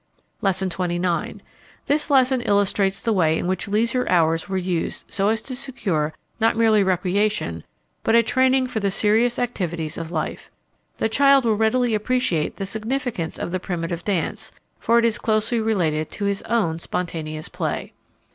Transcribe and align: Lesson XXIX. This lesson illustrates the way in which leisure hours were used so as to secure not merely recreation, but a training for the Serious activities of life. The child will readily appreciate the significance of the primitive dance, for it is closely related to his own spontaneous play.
Lesson 0.41 0.67
XXIX. 0.71 1.41
This 1.85 2.09
lesson 2.09 2.41
illustrates 2.41 2.99
the 2.99 3.13
way 3.13 3.37
in 3.37 3.45
which 3.45 3.67
leisure 3.67 4.09
hours 4.09 4.49
were 4.49 4.57
used 4.57 5.03
so 5.07 5.29
as 5.29 5.43
to 5.43 5.55
secure 5.55 6.11
not 6.39 6.57
merely 6.57 6.81
recreation, 6.81 7.63
but 8.01 8.15
a 8.15 8.23
training 8.23 8.65
for 8.65 8.79
the 8.79 8.89
Serious 8.89 9.37
activities 9.37 9.99
of 9.99 10.09
life. 10.11 10.49
The 10.97 11.07
child 11.07 11.45
will 11.45 11.53
readily 11.55 11.93
appreciate 11.93 12.55
the 12.55 12.65
significance 12.65 13.37
of 13.37 13.51
the 13.51 13.59
primitive 13.59 14.03
dance, 14.03 14.51
for 14.79 14.97
it 14.97 15.05
is 15.05 15.19
closely 15.19 15.59
related 15.61 16.09
to 16.13 16.25
his 16.25 16.41
own 16.49 16.79
spontaneous 16.79 17.47
play. 17.47 17.93